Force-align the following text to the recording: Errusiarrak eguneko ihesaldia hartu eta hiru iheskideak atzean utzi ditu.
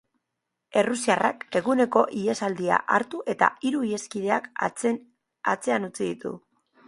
Errusiarrak 0.81 1.43
eguneko 1.59 2.03
ihesaldia 2.21 2.79
hartu 2.97 3.21
eta 3.35 3.51
hiru 3.67 3.83
iheskideak 3.89 4.49
atzean 4.69 5.89
utzi 5.91 6.05
ditu. 6.05 6.35